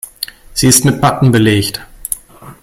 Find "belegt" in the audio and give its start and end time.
1.31-1.81